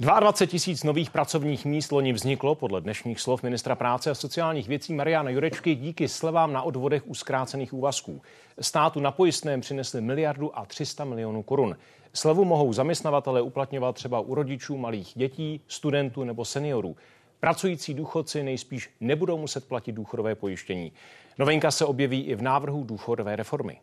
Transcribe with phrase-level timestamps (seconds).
[0.00, 4.94] 22 tisíc nových pracovních míst loni vzniklo podle dnešních slov ministra práce a sociálních věcí
[4.94, 8.22] Mariana Jurečky díky slevám na odvodech u zkrácených úvazků.
[8.60, 11.76] Státu na pojistném přinesli miliardu a 300 milionů korun.
[12.12, 16.96] Slevu mohou zaměstnavatele uplatňovat třeba u rodičů malých dětí, studentů nebo seniorů.
[17.40, 20.92] Pracující důchodci nejspíš nebudou muset platit důchodové pojištění.
[21.38, 23.78] Novinka se objeví i v návrhu důchodové reformy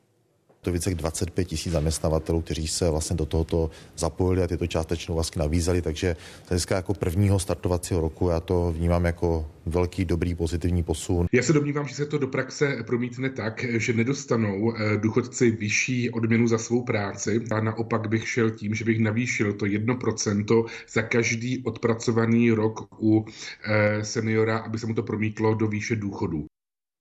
[0.62, 5.14] to více jak 25 tisíc zaměstnavatelů, kteří se vlastně do tohoto zapojili a tyto částečné
[5.14, 6.16] úvazky navízeli, takže
[6.50, 11.28] dneska jako prvního startovacího roku já to vnímám jako velký, dobrý, pozitivní posun.
[11.32, 16.10] Já se domnívám, že se to do praxe promítne tak, že nedostanou eh, důchodci vyšší
[16.10, 21.02] odměnu za svou práci a naopak bych šel tím, že bych navýšil to 1% za
[21.02, 23.26] každý odpracovaný rok u
[23.64, 26.46] eh, seniora, aby se mu to promítlo do výše důchodu.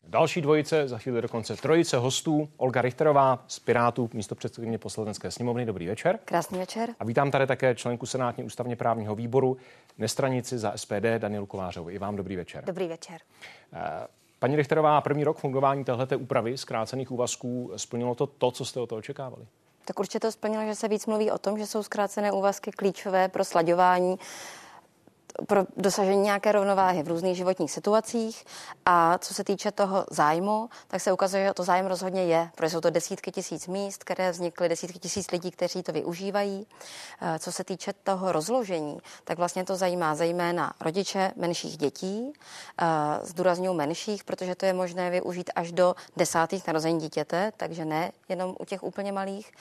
[0.08, 2.48] Další dvojice, za chvíli dokonce trojice hostů.
[2.56, 5.66] Olga Richterová z Pirátů, místo předsedkyně poslanecké sněmovny.
[5.66, 6.18] Dobrý večer.
[6.24, 6.88] Krásný večer.
[7.00, 9.56] A vítám tady také členku Senátní ústavně právního výboru,
[9.98, 11.90] nestranici za SPD Danielu Kovářovu.
[11.90, 12.64] I vám dobrý večer.
[12.64, 13.20] Dobrý večer.
[13.72, 14.06] Eh,
[14.38, 18.86] paní Richterová, první rok fungování této úpravy zkrácených úvazků splnilo to to, co jste o
[18.86, 19.46] to očekávali?
[19.84, 23.28] Tak určitě to splnilo, že se víc mluví o tom, že jsou zkrácené úvazky klíčové
[23.28, 24.16] pro slaďování
[25.46, 28.44] pro dosažení nějaké rovnováhy v různých životních situacích.
[28.86, 32.70] A co se týče toho zájmu, tak se ukazuje, že to zájem rozhodně je, protože
[32.70, 36.66] jsou to desítky tisíc míst, které vznikly, desítky tisíc lidí, kteří to využívají.
[37.20, 42.84] Eh, co se týče toho rozložení, tak vlastně to zajímá zejména rodiče menších dětí, eh,
[43.22, 48.56] zdůrazňuji menších, protože to je možné využít až do desátých narození dítěte, takže ne jenom
[48.60, 49.52] u těch úplně malých.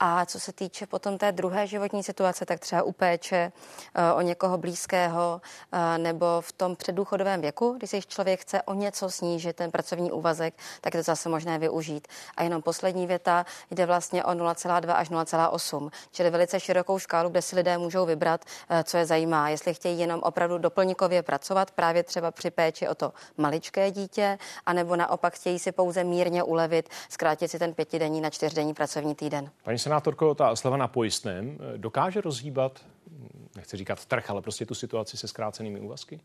[0.00, 3.52] A co se týče potom té druhé životní situace, tak třeba u péče
[3.94, 8.74] eh, o někoho blízkého eh, nebo v tom předdůchodovém věku, když se člověk chce o
[8.74, 12.08] něco snížit ten pracovní úvazek, tak je to zase možné využít.
[12.36, 17.42] A jenom poslední věta jde vlastně o 0,2 až 0,8, čili velice širokou škálu, kde
[17.42, 19.48] si lidé můžou vybrat, eh, co je zajímá.
[19.48, 24.96] Jestli chtějí jenom opravdu doplňkově pracovat, právě třeba při péči o to maličké dítě, anebo
[24.96, 29.50] naopak chtějí si pouze mírně ulevit, zkrátit si ten pětidenní na čtyřdenní pracovní týden.
[29.62, 32.80] Paní senátorko, ta sleva na pojistném eh, dokáže rozhýbat,
[33.56, 36.20] nechci říkat trh, ale prostě tu situaci se zkrácenými úvazky?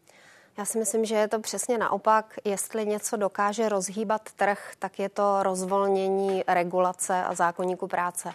[0.57, 2.35] Já si myslím, že je to přesně naopak.
[2.43, 8.33] Jestli něco dokáže rozhýbat trh, tak je to rozvolnění regulace a zákonníku práce.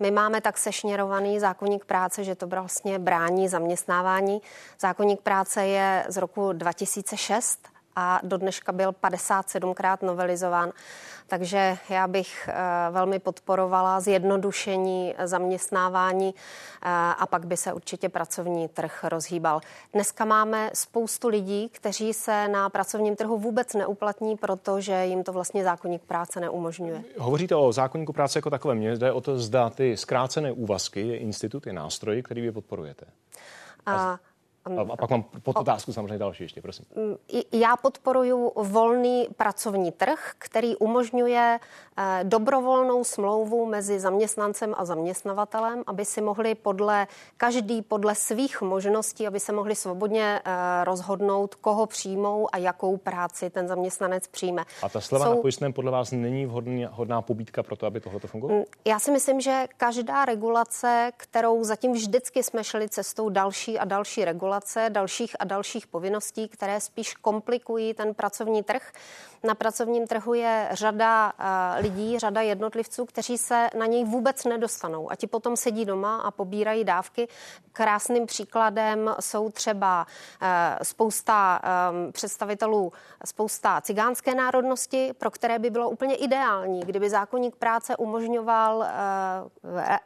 [0.00, 4.42] My máme tak sešněrovaný zákonník práce, že to vlastně brání zaměstnávání.
[4.80, 10.72] Zákonník práce je z roku 2006 a do dneška byl 57krát novelizován.
[11.26, 12.54] Takže já bych eh,
[12.90, 16.88] velmi podporovala zjednodušení zaměstnávání eh,
[17.18, 19.60] a pak by se určitě pracovní trh rozhýbal.
[19.92, 25.64] Dneska máme spoustu lidí, kteří se na pracovním trhu vůbec neuplatní, protože jim to vlastně
[25.64, 27.04] zákonník práce neumožňuje.
[27.18, 28.78] Hovoříte o zákonníku práce jako takovém.
[28.78, 33.06] Mně jde o to, zda ty zkrácené úvazky je institut, je nástroj, který vy podporujete.
[33.86, 34.18] A
[34.76, 36.84] a pak mám pod otázku samozřejmě další ještě, prosím.
[36.96, 37.14] Mm,
[37.52, 41.58] já podporuji volný pracovní trh, který umožňuje
[41.98, 47.06] eh, dobrovolnou smlouvu mezi zaměstnancem a zaměstnavatelem, aby si mohli podle,
[47.36, 53.50] každý podle svých možností, aby se mohli svobodně eh, rozhodnout, koho přijmou a jakou práci
[53.50, 54.64] ten zaměstnanec přijme.
[54.82, 55.34] A ta sleva Jsou...
[55.34, 58.58] na pojistném podle vás není vhodný, hodná pobídka pro to, aby tohle fungovalo?
[58.58, 63.84] Mm, já si myslím, že každá regulace, kterou zatím vždycky jsme šli cestou další a
[63.84, 68.92] další regulace, regulace, dalších a dalších povinností, které spíš komplikují ten pracovní trh.
[69.44, 75.10] Na pracovním trhu je řada uh, lidí, řada jednotlivců, kteří se na něj vůbec nedostanou
[75.12, 77.28] a ti potom sedí doma a pobírají dávky.
[77.72, 80.48] Krásným příkladem jsou třeba uh,
[80.82, 82.92] spousta um, představitelů,
[83.24, 88.86] spousta cigánské národnosti, pro které by bylo úplně ideální, kdyby zákonník práce umožňoval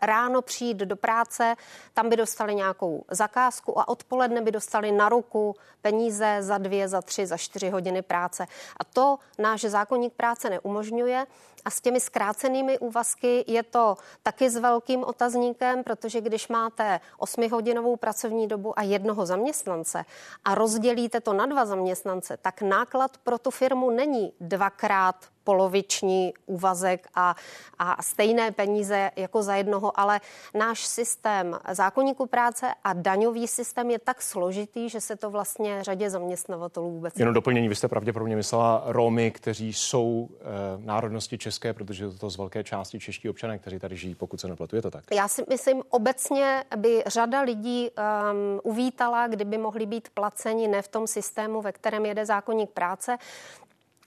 [0.03, 1.57] ráno přijít do práce,
[1.95, 7.03] tam by dostali nějakou zakázku a odpoledne by dostali na ruku peníze za dvě, za
[7.03, 8.47] tři, za čtyři hodiny práce.
[8.77, 11.27] A to náš zákonník práce neumožňuje.
[11.65, 17.97] A s těmi zkrácenými úvazky je to taky s velkým otazníkem, protože když máte 8-hodinovou
[17.97, 20.05] pracovní dobu a jednoho zaměstnance
[20.45, 27.09] a rozdělíte to na dva zaměstnance, tak náklad pro tu firmu není dvakrát poloviční úvazek
[27.15, 27.37] a,
[27.79, 30.21] a stejné peníze jako za jednoho, ale
[30.55, 36.11] náš systém zákonníku práce a daňový systém je tak složitý, že se to vlastně řadě
[36.11, 37.15] zaměstnavatelů vůbec.
[37.17, 40.45] Jenom doplnění, vy jste pravděpodobně myslela Romy, kteří jsou e,
[40.87, 44.77] národnosti české, protože to z velké části čeští občané, kteří tady žijí, pokud se nepletu,
[44.77, 45.05] je to tak?
[45.13, 50.89] Já si myslím, obecně by řada lidí um, uvítala, kdyby mohli být placeni ne v
[50.89, 53.17] tom systému, ve kterém jede zákonník práce,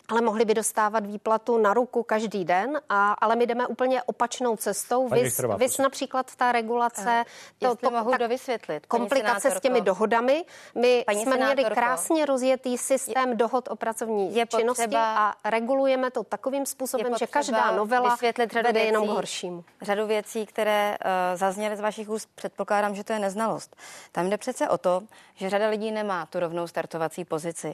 [0.07, 4.55] ale mohli by dostávat výplatu na ruku každý den, a, ale my jdeme úplně opačnou
[4.55, 5.07] cestou.
[5.07, 7.23] Vys, vys například ta regulace.
[7.59, 8.85] To, to mohu dovysvětlit.
[8.85, 10.45] Komplikace s těmi dohodami.
[10.75, 15.33] My paní jsme senátorko, měli krásně rozjetý systém je, dohod o pracovní je činnosti a
[15.45, 19.63] regulujeme to takovým způsobem, že každá novela vysvětlit řadu vede věcí, jenom k horšímu.
[19.81, 23.75] Řadu věcí, které uh, zazněly z vašich úst, předpokládám, že to je neznalost.
[24.11, 25.03] Tam jde přece o to,
[25.35, 27.67] že řada lidí nemá tu rovnou startovací pozici.
[27.67, 27.73] Uh,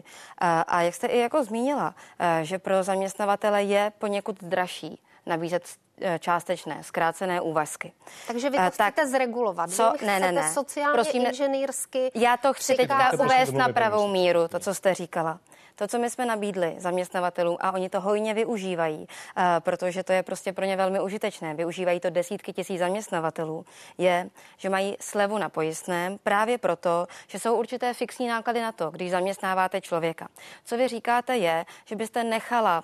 [0.68, 5.91] a jak jste i jako zmínila, Eh, že pro zaměstnavatele je poněkud dražší nabízet eh,
[6.20, 7.94] částečné, zkrácené úvazky.
[8.28, 9.70] Takže vy to uh, chcete tak, zregulovat.
[9.70, 9.94] Co?
[10.06, 10.50] ne, ne, ne.
[10.54, 12.12] sociálně, Prosím, inženýrsky.
[12.16, 15.40] Já to chci teďka uvést na pravou míru, to, co jste říkala.
[15.82, 19.08] To, co my jsme nabídli zaměstnavatelům, a oni to hojně využívají,
[19.38, 23.66] eh, protože to je prostě pro ně velmi užitečné, využívají to desítky tisíc zaměstnavatelů,
[23.98, 28.90] je, že mají slevu na pojistném právě proto, že jsou určité fixní náklady na to,
[28.92, 30.28] když zaměstnáváte člověka.
[30.66, 32.84] Co vy říkáte je, že byste nechala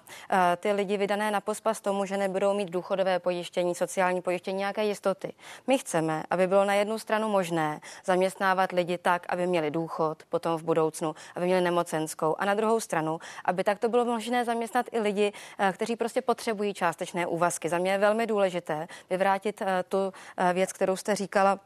[0.57, 5.33] ty lidi vydané na pospas tomu, že nebudou mít důchodové pojištění, sociální pojištění, nějaké jistoty.
[5.67, 10.57] My chceme, aby bylo na jednu stranu možné zaměstnávat lidi tak, aby měli důchod potom
[10.57, 14.99] v budoucnu, aby měli nemocenskou a na druhou stranu, aby takto bylo možné zaměstnat i
[14.99, 17.69] lidi, eh, kteří prostě potřebují částečné úvazky.
[17.69, 21.59] Za mě je velmi důležité vyvrátit eh, tu eh, věc, kterou jste říkala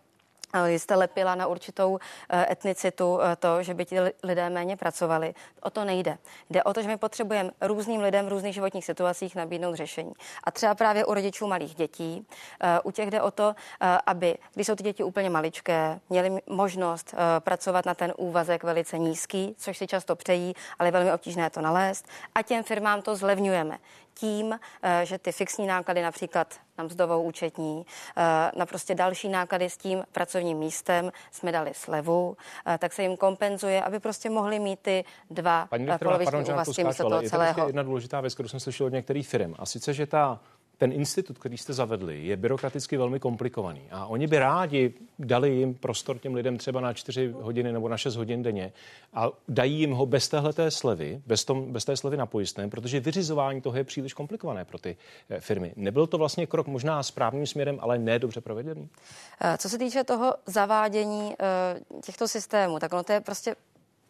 [0.54, 2.00] jste lepila na určitou
[2.30, 5.34] eh, etnicitu eh, to, že by ti lidé méně pracovali.
[5.62, 6.18] O to nejde.
[6.50, 10.14] Jde o to, že my potřebujeme různým lidem v různých životních situacích nabídnout řešení.
[10.44, 12.28] A třeba právě u rodičů malých dětí,
[12.60, 13.56] eh, u těch jde o to,
[14.06, 19.56] aby, když jsou ty děti úplně maličké, měli možnost pracovat na ten úvazek velice nízký,
[19.58, 22.06] což si často přejí, ale je velmi obtížné to nalézt.
[22.36, 23.78] A těm firmám to zlevňujeme
[24.14, 27.86] tím, eh, že ty fixní náklady, například na mzdovou účetní,
[28.18, 33.04] eh, na prostě další náklady s tím pracovním místem jsme dali slevu, eh, tak se
[33.04, 35.68] jim kompenzuje, aby prostě mohli mít ty dva
[36.00, 37.62] poloviční úvazky místo toho celého.
[37.62, 40.40] Je jedna důležitá věc, kterou jsem slyšel od některých firm, a sice, že ta
[40.82, 43.82] ten institut, který jste zavedli, je byrokraticky velmi komplikovaný.
[43.92, 47.98] A oni by rádi dali jim prostor těm lidem třeba na 4 hodiny nebo na
[47.98, 48.74] 6 hodin denně
[49.14, 53.00] a dají jim ho bez téhleté slevy, bez, tom, bez té slevy na pojistném, protože
[53.00, 54.98] vyřizování toho je příliš komplikované pro ty
[55.30, 55.74] eh, firmy.
[55.76, 58.90] Nebyl to vlastně krok možná správným směrem, ale ne dobře provedený?
[59.42, 63.56] Eh, co se týče toho zavádění eh, těchto systémů, tak ono to je prostě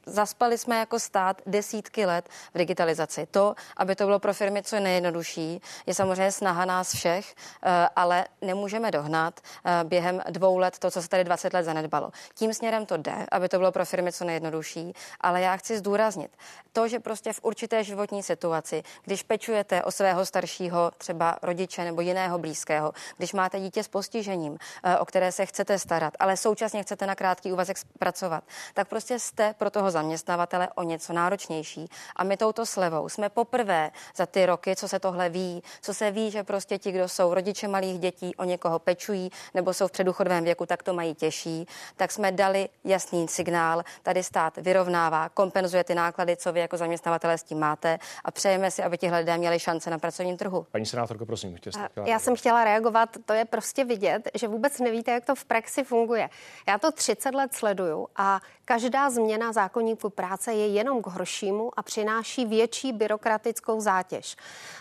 [0.06, 3.28] zaspali jsme jako stát desítky let v digitalizaci.
[3.32, 7.90] To, aby to bylo pro firmy co je nejjednodušší, je samozřejmě snaha nás všech, eh,
[7.96, 12.12] ale nemůžeme dohnat eh, během dvou let to, co se tady 20 let zanedbalo.
[12.36, 16.38] Tím směrem to jde, aby to bylo pro firmy co nejjednodušší, ale já chci zdůraznit
[16.74, 22.02] to, že prostě v určité životní situaci, když pečujete o svého staršího, třeba rodiče nebo
[22.02, 26.84] jiného blízkého, když máte dítě s postižením, eh, o které se chcete starat, ale současně
[26.84, 28.44] chcete na krátký úvazek pracovat,
[28.74, 31.88] tak prostě jste pro toho zaměstnavatele o něco náročnější.
[32.16, 36.12] A my touto slevou jsme poprvé za ty roky, co se tohle ví, co se
[36.12, 39.92] ví, že prostě ti, kdo jsou rodiče malých dětí, o někoho pečují nebo jsou v
[39.92, 43.84] předuchodovém věku, tak to mají těžší, tak jsme dali jasný signál.
[44.04, 48.72] Tady stát vyrovnává, kompenzuje ty náklady, co vy jako zaměstnavatele s tím máte a přejeme
[48.72, 50.66] si, aby ti lidé měli šance na pracovním trhu.
[50.72, 55.12] Paní senátorko, prosím, chtěla Já jsem chtěla reagovat, to je prostě vidět, že vůbec nevíte,
[55.12, 56.30] jak to v praxi funguje.
[56.68, 58.40] Já to 30 let sleduju a
[58.72, 64.36] každá změna zákon zákonníku práce je jenom k horšímu a přináší větší byrokratickou zátěž.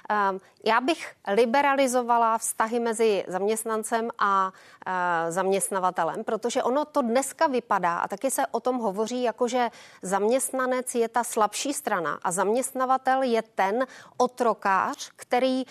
[0.09, 4.53] Ehm, já bych liberalizovala vztahy mezi zaměstnancem a
[4.87, 9.71] e, zaměstnavatelem, protože ono to dneska vypadá a taky se o tom hovoří, jako že
[10.03, 13.87] zaměstnanec je ta slabší strana a zaměstnavatel je ten
[14.17, 15.65] otrokář, který e,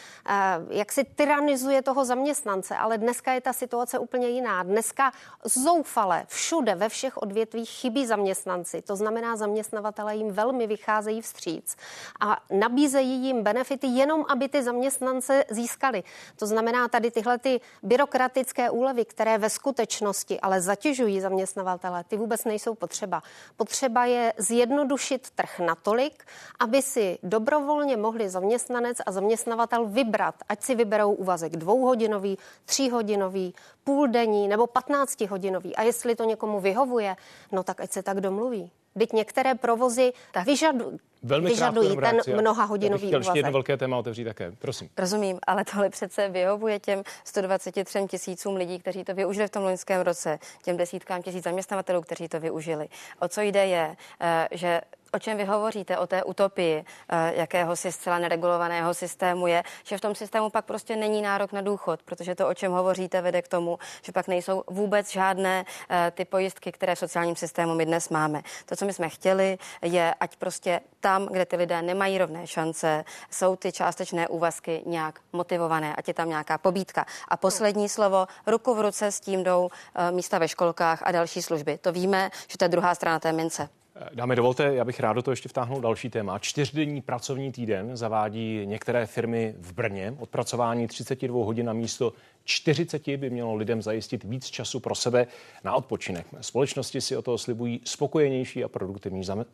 [0.69, 4.63] jak si tyranizuje toho zaměstnance, ale dneska je ta situace úplně jiná.
[4.63, 5.11] Dneska
[5.43, 11.75] zoufale všude ve všech odvětvích chybí zaměstnanci, to znamená zaměstnavatele jim velmi vycházejí vstříc
[12.19, 16.03] a nabízejí jim benefity jenom, aby ty zaměstnance získali.
[16.35, 22.45] To znamená tady tyhle ty byrokratické úlevy, které ve skutečnosti ale zatěžují zaměstnavatele, ty vůbec
[22.45, 23.23] nejsou potřeba.
[23.57, 26.25] Potřeba je zjednodušit trh natolik,
[26.59, 34.47] aby si dobrovolně mohli zaměstnanec a zaměstnavatel vybrat, ať si vyberou úvazek dvouhodinový, tříhodinový, půldenní
[34.47, 35.75] nebo patnáctihodinový.
[35.75, 37.15] A jestli to někomu vyhovuje,
[37.51, 38.71] no tak ať se tak domluví.
[38.95, 40.45] Byť některé provozy tak.
[40.45, 43.19] vyžadují, Velmi vyžadují ten mnoha hodinový úvazek.
[43.19, 44.51] ještě jedno velké téma otevřít také.
[44.59, 44.89] Prosím.
[44.97, 50.01] Rozumím, ale tohle přece vyhovuje těm 123 tisícům lidí, kteří to využili v tom loňském
[50.01, 52.87] roce, těm desítkám tisíc zaměstnavatelů, kteří to využili.
[53.19, 54.81] O co jde je, eh, že
[55.13, 60.01] o čem vy hovoříte, o té utopii eh, jakéhosi zcela neregulovaného systému, je, že v
[60.01, 63.47] tom systému pak prostě není nárok na důchod, protože to, o čem hovoříte, vede k
[63.47, 68.09] tomu, že pak nejsou vůbec žádné eh, ty pojistky, které v sociálním systému my dnes
[68.09, 68.41] máme.
[68.65, 73.05] To, co my jsme chtěli, je, ať prostě tam, kde ty lidé nemají rovné šance,
[73.31, 77.05] jsou ty částečné úvazky nějak motivované, ať je tam nějaká pobídka.
[77.27, 81.41] A poslední slovo, ruku v ruce s tím jdou eh, místa ve školkách a další
[81.41, 81.77] služby.
[81.77, 83.69] To víme, že to je druhá strana té mince.
[84.13, 86.39] Dámy, dovolte, já bych rád do toho ještě vtáhnul další téma.
[86.39, 90.15] Čtyřdenní pracovní týden zavádí některé firmy v Brně.
[90.19, 92.13] Odpracování 32 hodin na místo
[92.43, 95.27] 40 by mělo lidem zajistit víc času pro sebe
[95.63, 96.27] na odpočinek.
[96.41, 98.69] Společnosti si o toho slibují spokojenější a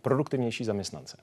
[0.02, 1.18] produktivnější zaměstnance.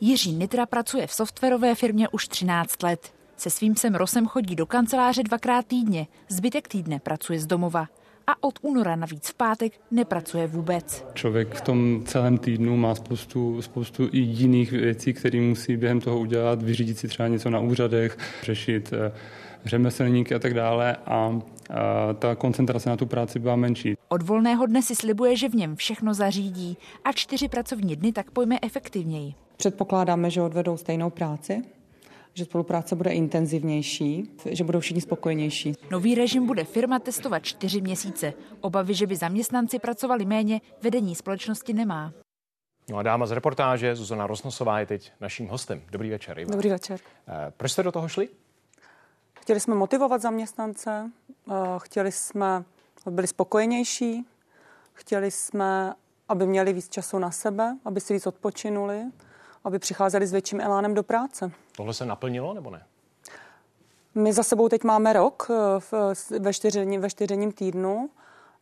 [0.00, 3.12] Jiří Nitra pracuje v softwarové firmě už 13 let.
[3.36, 7.86] Se svým sem Rosem chodí do kanceláře dvakrát týdně, zbytek týdne pracuje z domova
[8.28, 11.06] a od února navíc v pátek nepracuje vůbec.
[11.14, 16.18] Člověk v tom celém týdnu má spoustu, spoustu i jiných věcí, které musí během toho
[16.18, 19.12] udělat, vyřídit si třeba něco na úřadech, řešit eh,
[19.64, 21.40] řemeslníky a tak dále a, a
[22.18, 23.96] ta koncentrace na tu práci byla menší.
[24.08, 28.30] Od volného dne si slibuje, že v něm všechno zařídí a čtyři pracovní dny tak
[28.30, 29.34] pojme efektivněji.
[29.56, 31.62] Předpokládáme, že odvedou stejnou práci,
[32.34, 35.74] že spolupráce bude intenzivnější, že budou všichni spokojenější.
[35.90, 38.32] Nový režim bude firma testovat čtyři měsíce.
[38.60, 42.12] Obavy, že by zaměstnanci pracovali méně, vedení společnosti nemá.
[42.90, 45.82] No a dáma z reportáže Zuzana Rosnosová je teď naším hostem.
[45.90, 46.38] Dobrý večer.
[46.38, 46.50] Iva.
[46.50, 47.00] Dobrý večer.
[47.28, 48.28] Eh, proč jste do toho šli?
[49.40, 51.10] Chtěli jsme motivovat zaměstnance,
[51.50, 52.64] eh, chtěli jsme,
[53.06, 54.26] aby byli spokojenější,
[54.92, 55.94] chtěli jsme,
[56.28, 59.02] aby měli víc času na sebe, aby si víc odpočinuli,
[59.68, 61.52] aby přicházeli s větším elánem do práce.
[61.76, 62.82] Tohle se naplnilo nebo ne?
[64.14, 65.92] My za sebou teď máme rok eh, v,
[66.38, 68.10] ve, čtyření, ve čtyřením týdnu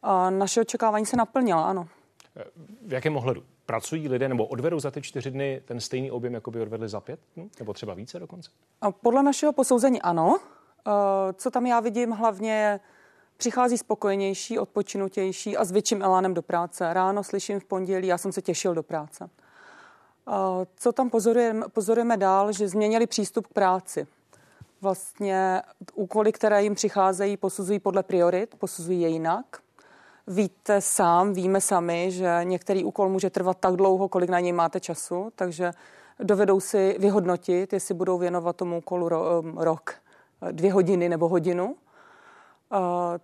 [0.02, 1.88] a naše očekávání se naplnilo, ano.
[2.36, 2.44] Eh,
[2.86, 3.42] v jakém ohledu?
[3.66, 7.00] Pracují lidé nebo odvedou za ty čtyři dny ten stejný objem, jako by odvedli za
[7.00, 7.50] pět dnů?
[7.58, 8.50] Nebo třeba více dokonce?
[8.80, 10.38] A podle našeho posouzení ano.
[10.88, 12.80] Eh, co tam já vidím hlavně je,
[13.36, 16.94] přichází spokojenější, odpočinutější a s větším elánem do práce.
[16.94, 19.30] Ráno slyším v pondělí, já jsem se těšil do práce.
[20.76, 24.06] Co tam pozorujeme, pozorujeme dál, že změnili přístup k práci.
[24.80, 25.62] Vlastně
[25.94, 29.44] úkoly, které jim přicházejí, posuzují podle priorit, posuzují je jinak.
[30.26, 34.80] Víte sám, víme sami, že některý úkol může trvat tak dlouho, kolik na něj máte
[34.80, 35.72] času, takže
[36.18, 39.08] dovedou si vyhodnotit, jestli budou věnovat tomu úkolu
[39.54, 39.94] rok,
[40.50, 41.76] dvě hodiny nebo hodinu.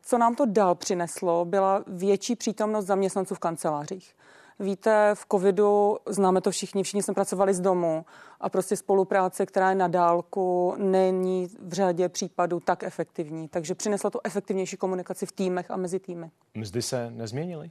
[0.02, 4.14] Co nám to dál přineslo, byla větší přítomnost zaměstnanců v kancelářích.
[4.62, 8.04] Víte, v covidu známe to všichni, všichni jsme pracovali z domu
[8.40, 13.48] a prostě spolupráce, která je na dálku, není v řadě případů tak efektivní.
[13.48, 16.30] Takže přinesla to efektivnější komunikaci v týmech a mezi týmy.
[16.54, 17.70] Mzdy se nezměnily?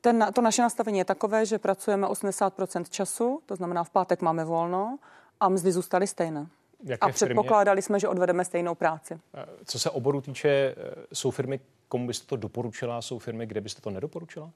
[0.00, 4.44] Ten, to naše nastavení je takové, že pracujeme 80% času, to znamená v pátek máme
[4.44, 4.98] volno
[5.40, 6.46] a mzdy zůstaly stejné.
[6.84, 7.82] Jaké a předpokládali firmě?
[7.82, 9.20] jsme, že odvedeme stejnou práci.
[9.64, 10.74] Co se oboru týče,
[11.12, 14.50] jsou firmy, komu byste to doporučila, jsou firmy, kde byste to nedoporučila?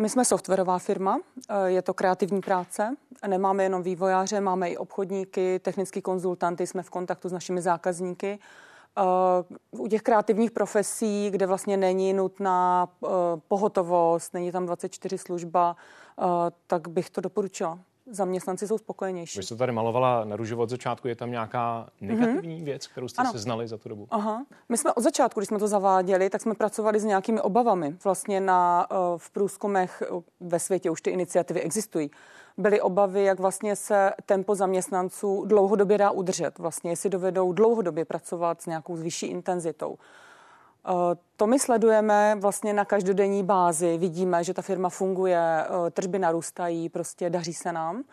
[0.00, 2.96] My jsme softwarová firma, eh, je to kreativní práce.
[3.26, 8.38] Nemáme jenom vývojáře, máme i obchodníky, technický konzultanty, jsme v kontaktu s našimi zákazníky.
[8.98, 9.02] Eh,
[9.70, 13.08] u těch kreativních profesí, kde vlastně není nutná eh,
[13.48, 15.76] pohotovost, není tam 24 služba,
[16.66, 17.78] tak bych to doporučila
[18.10, 19.38] zaměstnanci jsou spokojenější.
[19.38, 22.64] Vy jste tady malovala na růžovo od začátku, je tam nějaká negativní mm-hmm.
[22.64, 23.32] věc, kterou jste ano.
[23.32, 24.08] se znali za tu dobu?
[24.10, 24.46] Aha.
[24.68, 27.96] My jsme od začátku, když jsme to zaváděli, tak jsme pracovali s nějakými obavami.
[28.04, 32.10] Vlastně na, eh, v průzkumech eh, ve světě už ty iniciativy existují.
[32.58, 36.58] Byly obavy, jak vlastně se tempo zaměstnanců dlouhodobě dá udržet.
[36.58, 39.98] Vlastně, jestli dovedou dlouhodobě pracovat s nějakou vyšší intenzitou.
[40.86, 43.98] Eh, to my sledujeme vlastně na každodenní bázi.
[43.98, 48.04] Vidíme, že ta firma funguje, eh, tržby narůstají, prostě daří se nám.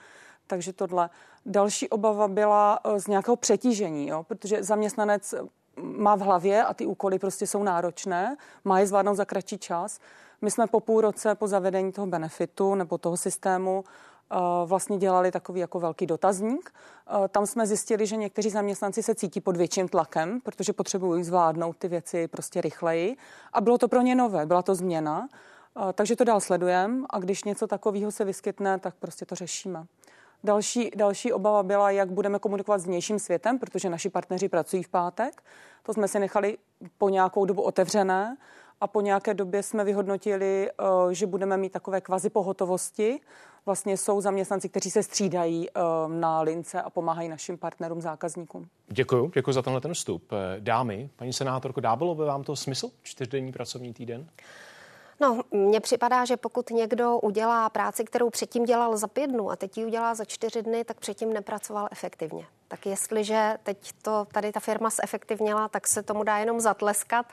[0.47, 1.09] Takže tohle.
[1.45, 4.23] Další obava byla eh, z nějakého přetížení, jo?
[4.23, 5.35] protože zaměstnanec
[5.81, 9.99] má v hlavě a ty úkoly prostě jsou náročné, má je zvládnout za kratší čas.
[10.41, 13.83] My jsme po půl roce po zavedení toho benefitu nebo toho systému
[14.65, 16.73] vlastně dělali takový jako velký dotazník.
[17.29, 21.87] Tam jsme zjistili, že někteří zaměstnanci se cítí pod větším tlakem, protože potřebují zvládnout ty
[21.87, 23.17] věci prostě rychleji.
[23.53, 25.27] A bylo to pro ně nové, byla to změna.
[25.93, 29.85] Takže to dál sledujeme a když něco takového se vyskytne, tak prostě to řešíme.
[30.43, 34.89] Další, další obava byla, jak budeme komunikovat s vnějším světem, protože naši partneři pracují v
[34.89, 35.43] pátek.
[35.83, 36.57] To jsme si nechali
[36.97, 38.37] po nějakou dobu otevřené
[38.81, 43.19] a po nějaké době jsme vyhodnotili, eh, že budeme mít takové kvazi pohotovosti.
[43.65, 48.67] Vlastně jsou zaměstnanci, kteří se střídají eh, na lince a pomáhají našim partnerům, zákazníkům.
[48.87, 50.31] Děkuji, děkuji za tenhle ten vstup.
[50.31, 54.27] Eh, dámy, paní senátorko, dábalo by vám to smysl, čtyřdenní pracovní týden?
[55.21, 59.55] No, mně připadá, že pokud někdo udělá práci, kterou předtím dělal za pět dnů a
[59.55, 62.45] teď ji udělá za čtyři dny, tak předtím nepracoval efektivně.
[62.75, 67.25] Tak jestliže teď to tady ta firma zefektivněla, tak se tomu dá jenom zatleskat,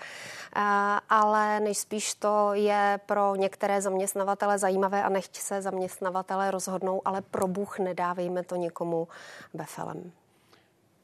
[1.09, 7.49] ale nejspíš to je pro některé zaměstnavatele zajímavé a nechť se zaměstnavatele rozhodnou, ale pro
[7.49, 9.09] Bůh nedávejme to někomu
[9.55, 10.13] befelem.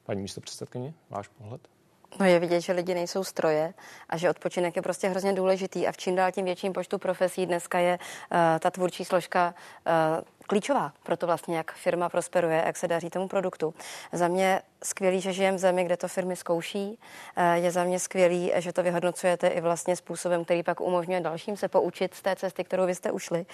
[0.04, 1.60] Paní místo předsedkyně, váš pohled?
[2.20, 3.74] No je vidět, že lidi nejsou stroje
[4.08, 7.46] a že odpočinek je prostě hrozně důležitý a v čím dál tím větším počtu profesí
[7.46, 9.54] dneska je uh, ta tvůrčí složka
[9.86, 9.92] uh,
[10.46, 13.74] klíčová pro to vlastně, jak firma prosperuje, jak se daří tomu produktu.
[14.12, 16.98] Za mě skvělý, že žijem v zemi, kde to firmy zkouší.
[17.36, 21.56] Uh, je za mě skvělý, že to vyhodnocujete i vlastně způsobem, který pak umožňuje dalším
[21.56, 23.46] se poučit z té cesty, kterou vy jste ušli.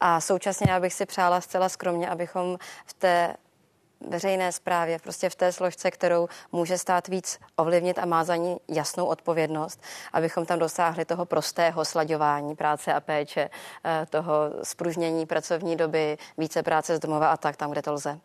[0.00, 3.36] A současně já bych si přála zcela skromně, abychom v té
[4.08, 8.56] veřejné správě, prostě v té složce, kterou může stát víc ovlivnit a má za ní
[8.68, 13.50] jasnou odpovědnost, abychom tam dosáhli toho prostého slaďování práce a péče,
[13.84, 18.18] eh, toho spružnění pracovní doby, více práce z domova a tak tam, kde to lze.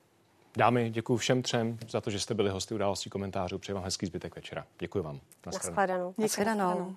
[0.58, 3.60] Dámy, děkuji všem třem za to, že jste byli hosty událostí komentářů.
[3.60, 4.66] Přeji vám hezký zbytek večera.
[4.80, 5.20] Děkuji vám.
[5.46, 6.14] Naschledanou.
[6.18, 6.96] Naschledanou.